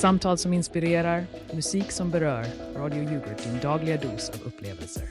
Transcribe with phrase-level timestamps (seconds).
[0.00, 2.46] Samtal som inspirerar, musik som berör.
[2.76, 5.04] Radio Yoghurt, din dagliga dos av upplevelser.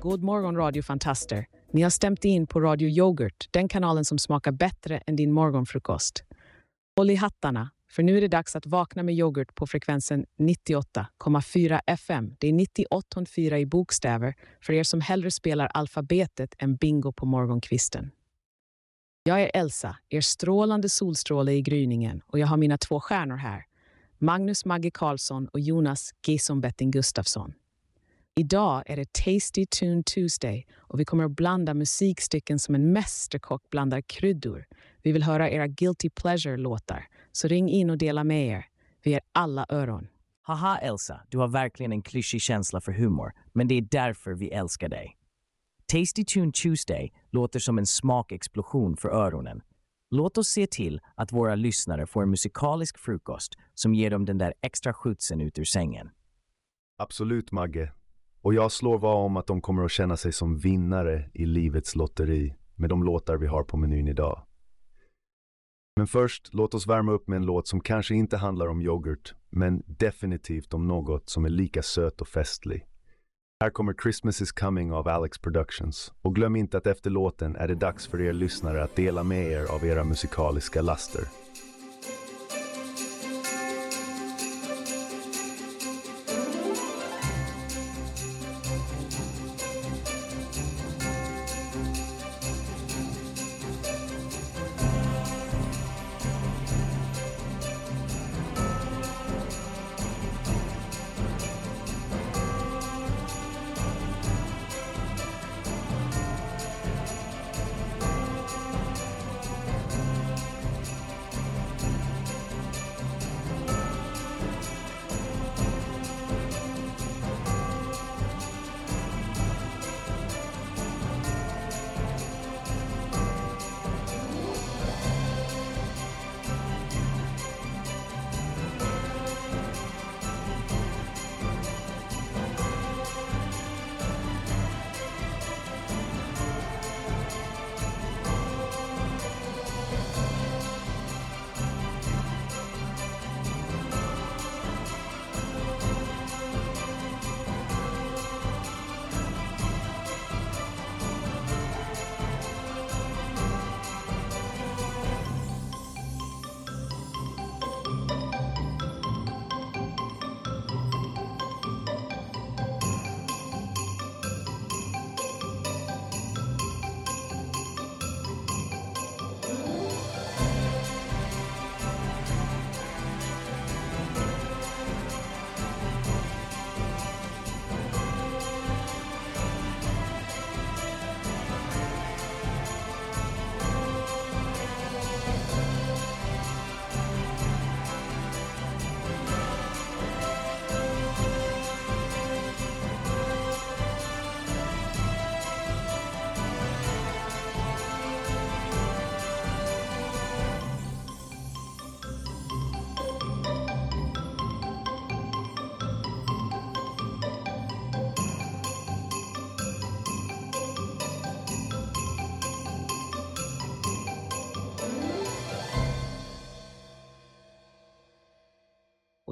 [0.00, 1.46] God morgon Radio Fantaster.
[1.72, 6.24] Ni har stämt in på Radio Yoghurt, den kanalen som smakar bättre än din morgonfrukost.
[6.96, 11.80] Håll i hattarna, för nu är det dags att vakna med yoghurt på frekvensen 98,4
[11.86, 12.36] FM.
[12.38, 18.10] Det är 98,4 i bokstäver för er som hellre spelar alfabetet än bingo på morgonkvisten.
[19.24, 23.64] Jag är Elsa, er strålande solstråle i gryningen och jag har mina två stjärnor här.
[24.18, 27.54] Magnus Magge Karlsson och Jonas Gesson Betting Gustafsson.
[28.36, 33.70] Idag är det Tasty Tune Tuesday och vi kommer att blanda musikstycken som en mästerkock
[33.70, 34.64] blandar kryddor.
[35.02, 38.66] Vi vill höra era Guilty Pleasure-låtar, så ring in och dela med er.
[39.02, 40.08] Vi är alla öron.
[40.42, 44.50] Haha Elsa, du har verkligen en klyschig känsla för humor, men det är därför vi
[44.50, 45.16] älskar dig.
[45.92, 49.60] Tasty Tune Tuesday låter som en smakexplosion för öronen.
[50.10, 54.38] Låt oss se till att våra lyssnare får en musikalisk frukost som ger dem den
[54.38, 56.10] där extra skjutsen ut ur sängen.
[56.98, 57.92] Absolut Magge.
[58.40, 61.96] Och jag slår vad om att de kommer att känna sig som vinnare i livets
[61.96, 64.42] lotteri med de låtar vi har på menyn idag.
[65.96, 69.34] Men först, låt oss värma upp med en låt som kanske inte handlar om yoghurt,
[69.50, 72.86] men definitivt om något som är lika söt och festlig.
[73.62, 76.12] Här kommer Christmas is coming av Alex Productions.
[76.22, 79.46] Och glöm inte att efter låten är det dags för er lyssnare att dela med
[79.46, 81.41] er av era musikaliska laster.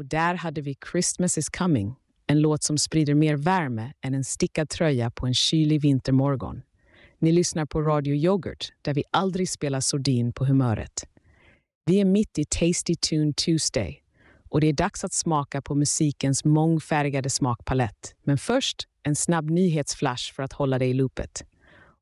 [0.01, 1.95] Och där hade vi Christmas is coming,
[2.27, 6.63] en låt som sprider mer värme än en stickad tröja på en kylig vintermorgon.
[7.19, 11.05] Ni lyssnar på Radio Yoghurt, där vi aldrig spelar sordin på humöret.
[11.85, 14.03] Vi är mitt i Tasty Tune Tuesday
[14.51, 18.15] och det är dags att smaka på musikens mångfärgade smakpalett.
[18.23, 21.45] Men först en snabb nyhetsflash för att hålla dig i loopet.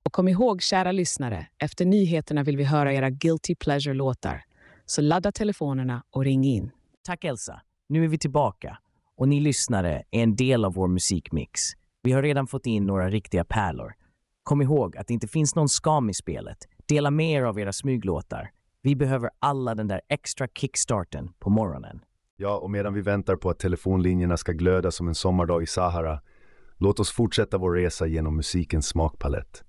[0.05, 4.45] Och kom ihåg, kära lyssnare, efter nyheterna vill vi höra era Guilty Pleasure-låtar.
[4.87, 6.71] Så ladda telefonerna och ring in.
[7.05, 7.61] Tack Elsa.
[7.91, 8.79] Nu är vi tillbaka
[9.17, 11.61] och ni lyssnare är en del av vår musikmix.
[12.03, 13.95] Vi har redan fått in några riktiga pärlor.
[14.43, 16.59] Kom ihåg att det inte finns någon skam i spelet.
[16.89, 18.51] Dela med er av era smyglåtar.
[18.83, 22.01] Vi behöver alla den där extra kickstarten på morgonen.
[22.37, 26.21] Ja, och medan vi väntar på att telefonlinjerna ska glöda som en sommardag i Sahara,
[26.77, 29.65] låt oss fortsätta vår resa genom musikens smakpalett.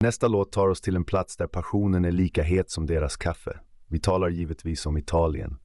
[0.00, 3.60] Nästa låt tar oss till en plats där passionen är lika het som deras kaffe.
[3.86, 5.58] Vi talar givetvis om Italien.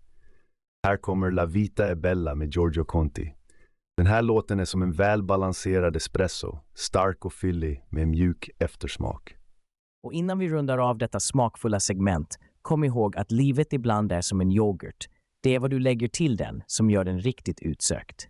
[0.86, 3.34] Här kommer La Vita e Bella med Giorgio Conti.
[3.98, 9.36] Den här låten är som en välbalanserad espresso, stark och fyllig med mjuk eftersmak.
[10.04, 14.42] Och innan vi rundar av detta smakfulla segment kom ihåg att livet ibland är som
[14.42, 15.06] en yoghurt.
[15.44, 18.28] Det är vad du lägger till den som gör den riktigt utsökt.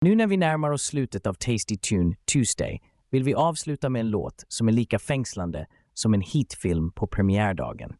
[0.00, 2.80] Nu när vi närmar oss slutet av Tasty Tune Tuesday
[3.10, 7.92] vill vi avsluta med en låt som är lika fängslande som en hitfilm på premiärdagen.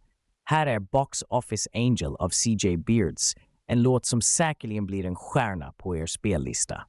[0.50, 3.34] Här är Box Office Angel av CJ Beards,
[3.68, 6.82] en låt som säkerligen blir en stjärna på er spellista.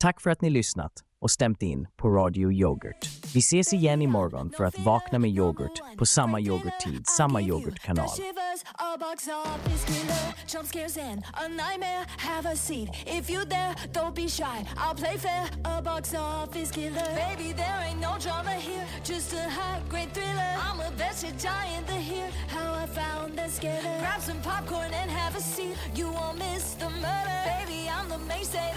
[0.00, 3.18] Tack för att ni lyssnat och stämt in på Radio Yoghurt.
[3.34, 8.08] Vi ses igen imorgon för att vakna med yoghurt på samma yoghurttid, samma yoghurtkanal.
[27.44, 27.88] Baby.
[27.88, 28.68] I'm the mainstay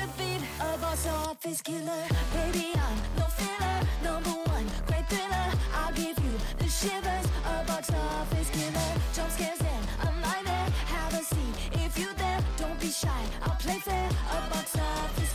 [1.32, 2.74] office killer, baby.
[2.76, 5.48] I'm no filler, number one great thriller.
[5.74, 7.26] I'll give you the shivers.
[7.46, 10.70] A box office killer, jump scares and a nightmare.
[10.96, 12.40] Have a seat if you dare.
[12.58, 13.24] Don't be shy.
[13.44, 14.10] I'll play fair.
[14.10, 15.31] A box office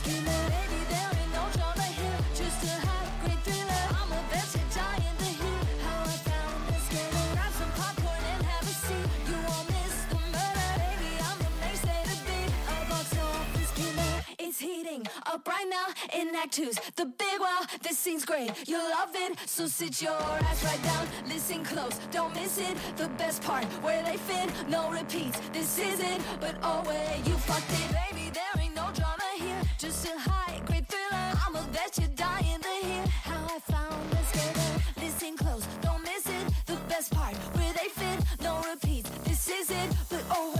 [15.69, 17.61] now in Act Two's the big wow.
[17.81, 19.37] This scene's great, you'll love it.
[19.45, 22.75] So sit your ass right down, listen close, don't miss it.
[22.95, 25.39] The best part where they fit, no repeats.
[25.51, 28.29] This is it, but oh wait, you fucked it, baby.
[28.29, 31.27] There ain't no drama here, just a high grade thriller.
[31.45, 35.05] I'm a bet you're dying to hear how I found this killer.
[35.05, 36.45] Listen close, don't miss it.
[36.65, 39.09] The best part where they fit, no repeats.
[39.25, 40.56] This is it, but oh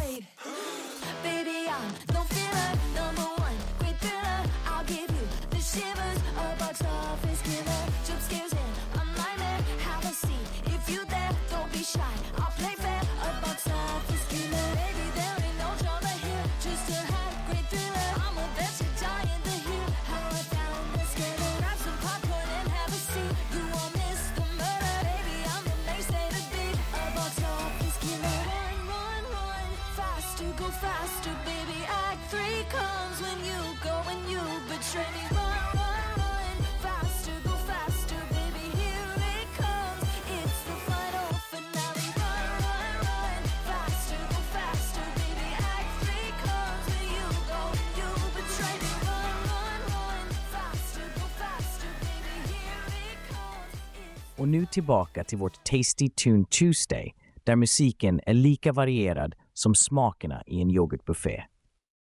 [54.38, 60.44] Och nu tillbaka till vårt Tasty Tune Tuesday där musiken är lika varierad som smakerna
[60.46, 61.44] i en yoghurtbuffé.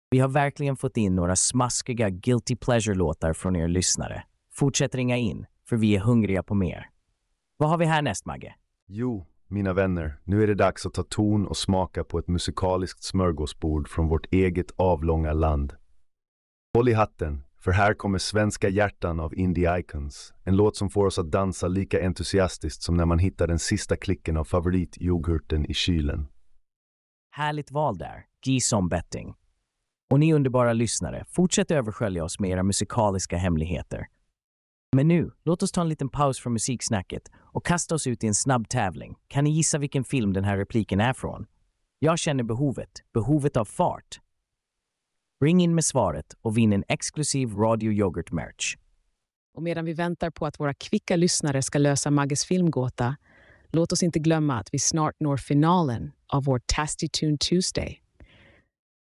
[0.09, 4.23] Vi har verkligen fått in några smaskiga Guilty Pleasure-låtar från er lyssnare.
[4.53, 6.89] Fortsätt ringa in, för vi är hungriga på mer.
[7.57, 8.55] Vad har vi härnäst, Magge?
[8.87, 13.03] Jo, mina vänner, nu är det dags att ta ton och smaka på ett musikaliskt
[13.03, 15.73] smörgåsbord från vårt eget avlånga land.
[16.73, 20.33] Håll i hatten, för här kommer Svenska hjärtan av Indie Icons.
[20.43, 23.95] En låt som får oss att dansa lika entusiastiskt som när man hittar den sista
[23.95, 26.27] klicken av favorityoghurten i kylen.
[27.31, 29.33] Härligt val där, G-som betting.
[30.11, 34.07] Och ni underbara lyssnare, fortsätt överskölja oss med era musikaliska hemligheter.
[34.95, 38.27] Men nu, låt oss ta en liten paus från musiksnacket och kasta oss ut i
[38.27, 39.15] en snabb tävling.
[39.27, 41.45] Kan ni gissa vilken film den här repliken är från?
[41.99, 44.19] Jag känner behovet, behovet av fart.
[45.43, 48.75] Ring in med svaret och vinn en exklusiv Radio Yoghurt merch.
[49.57, 53.15] Och medan vi väntar på att våra kvicka lyssnare ska lösa Magges filmgåta,
[53.71, 58.01] låt oss inte glömma att vi snart når finalen av vår Tasty Tune Tuesday.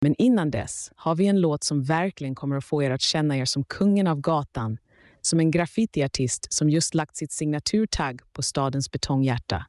[0.01, 3.37] Men innan dess har vi en låt som verkligen kommer att få er att känna
[3.37, 4.79] er som kungen av gatan,
[5.21, 9.67] som en graffitiartist som just lagt sitt signaturtagg på stadens betonghjärta.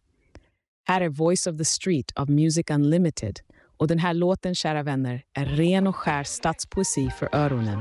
[0.88, 3.40] Här är Voice of the Street av Music Unlimited
[3.80, 7.80] och den här låten, kära vänner, är ren och skär stadspoesi för öronen.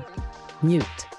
[0.61, 1.18] Njut!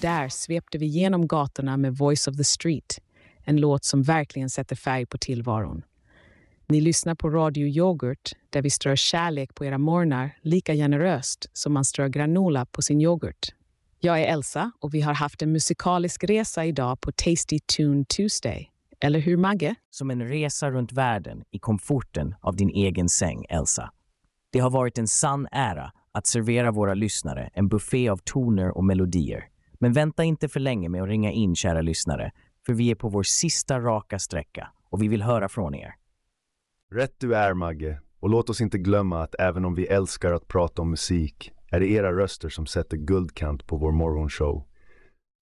[0.00, 2.98] Där svepte vi genom gatorna med Voice of the Street,
[3.44, 5.82] en låt som verkligen sätter färg på tillvaron.
[6.68, 11.72] Ni lyssnar på Radio Yoghurt där vi strör kärlek på era morgnar lika generöst som
[11.72, 13.54] man strör granola på sin yoghurt.
[14.00, 18.70] Jag är Elsa och vi har haft en musikalisk resa idag på Tasty Tune Tuesday.
[19.00, 19.74] Eller hur, Magge?
[19.90, 23.90] Som en resa runt världen i komforten av din egen säng, Elsa.
[24.52, 28.84] Det har varit en sann ära att servera våra lyssnare en buffé av toner och
[28.84, 29.48] melodier.
[29.80, 32.32] Men vänta inte för länge med att ringa in, kära lyssnare,
[32.66, 35.94] för vi är på vår sista raka sträcka och vi vill höra från er.
[36.92, 38.00] Rätt du är, Magge.
[38.20, 41.80] Och låt oss inte glömma att även om vi älskar att prata om musik är
[41.80, 44.66] det era röster som sätter guldkant på vår morgonshow.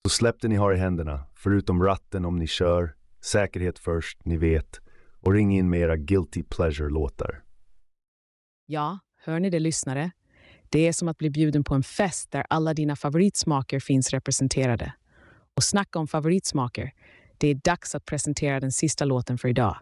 [0.06, 4.36] Så släpp det ni har i händerna, förutom ratten om ni kör, säkerhet först, ni
[4.36, 4.80] vet,
[5.20, 7.42] och ring in med era guilty pleasure-låtar.
[8.66, 10.10] Ja, hör ni det lyssnare?
[10.70, 14.92] Det är som att bli bjuden på en fest där alla dina favoritsmaker finns representerade.
[15.56, 16.92] Och snacka om favoritsmaker.
[17.38, 19.76] Det är dags att presentera den sista låten för idag.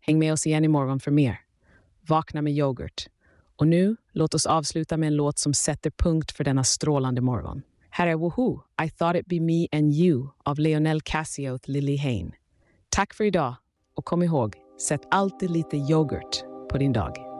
[0.00, 1.40] Häng med oss igen imorgon för mer.
[2.08, 3.06] Vakna med yoghurt.
[3.56, 7.62] Och nu, låt oss avsluta med en låt som sätter punkt för denna strålande morgon.
[7.90, 11.96] Här är Woohoo, I thought it be me and you av Leonel Cassio och Lily
[11.96, 12.32] Hain.
[12.88, 13.54] Tack för idag
[13.94, 14.56] och kom ihåg,
[14.88, 17.31] sätt alltid lite yoghurt på din dag.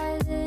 [0.00, 0.37] I'm not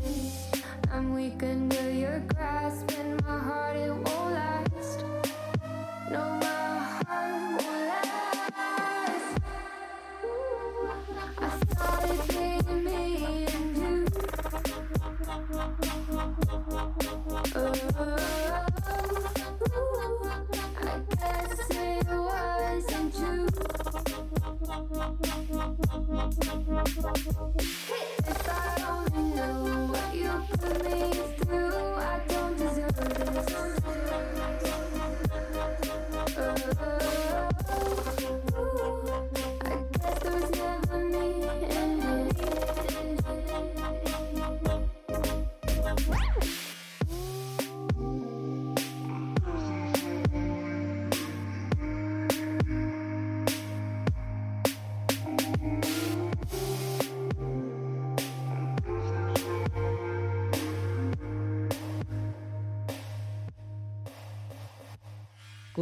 [0.00, 0.21] me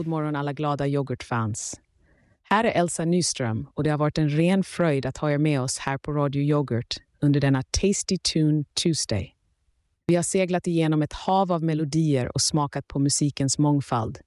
[0.00, 1.80] God morgon alla glada yoghurtfans.
[2.42, 5.60] Här är Elsa Nyström och det har varit en ren fröjd att ha er med
[5.60, 9.34] oss här på Radio Yoghurt under denna Tasty Tune Tuesday.
[10.06, 14.18] Vi har seglat igenom ett hav av melodier och smakat på musikens mångfald.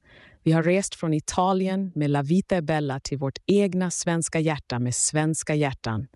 [0.43, 4.79] Vi har rest från Italien med La Vita e Bella till vårt egna svenska hjärta
[4.79, 6.07] med svenska hjärtan.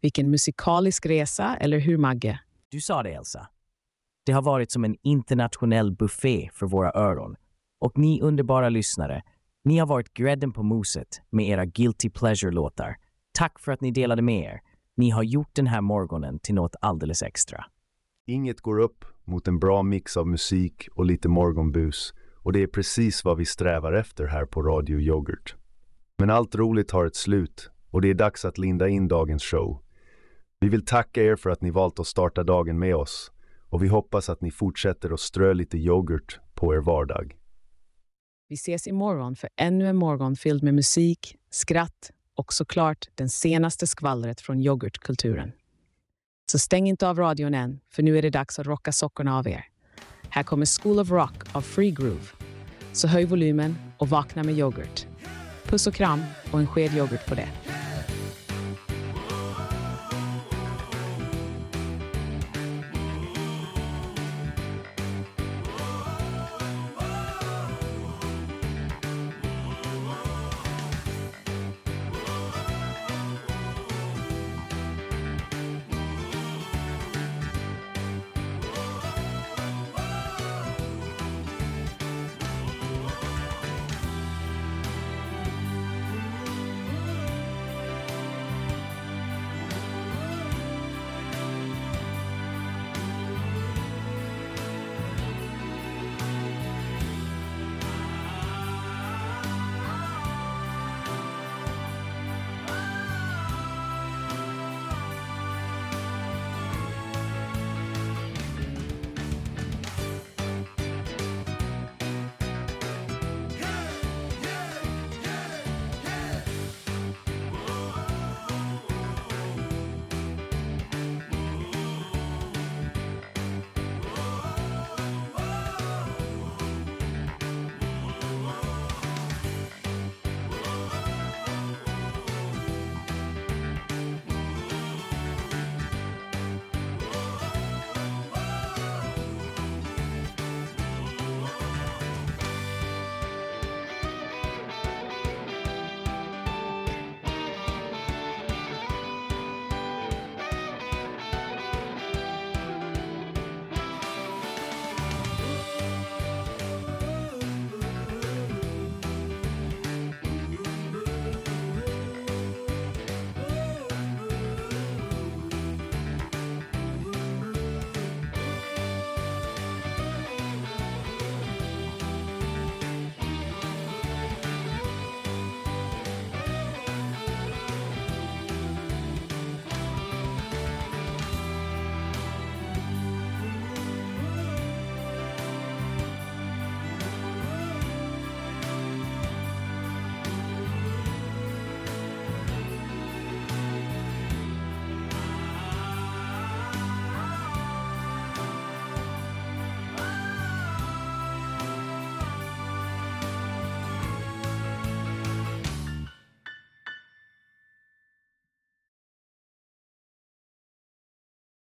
[0.00, 2.38] Vilken musikalisk resa, eller hur Magge?
[2.68, 3.48] Du sa det Elsa.
[4.26, 7.36] Det har varit som en internationell buffé för våra öron.
[7.80, 9.22] Och ni underbara lyssnare,
[9.64, 12.96] ni har varit grädden på moset med era guilty pleasure-låtar.
[13.32, 14.60] Tack för att ni delade med er.
[14.96, 17.64] Ni har gjort den här morgonen till något alldeles extra.
[18.26, 22.14] Inget går upp mot en bra mix av musik och lite morgonbus
[22.44, 25.56] och det är precis vad vi strävar efter här på Radio Yoghurt.
[26.18, 29.82] Men allt roligt har ett slut och det är dags att linda in dagens show.
[30.60, 33.32] Vi vill tacka er för att ni valt att starta dagen med oss
[33.68, 37.36] och vi hoppas att ni fortsätter att strö lite yoghurt på er vardag.
[38.48, 43.86] Vi ses imorgon för ännu en morgon fylld med musik, skratt och såklart den senaste
[43.86, 45.52] skvallret från yoghurtkulturen.
[46.52, 49.48] Så stäng inte av radion än, för nu är det dags att rocka sockorna av
[49.48, 49.64] er.
[50.28, 52.26] Här kommer School of Rock av Free Groove.
[52.92, 55.06] Så höj volymen och vakna med yoghurt.
[55.64, 57.48] Puss och kram och en sked yoghurt på det.